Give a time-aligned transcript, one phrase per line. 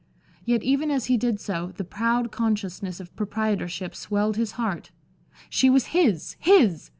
[0.45, 4.89] Yet, even as he did so, the proud consciousness of proprietorship swelled his heart.
[5.47, 6.89] She was his his!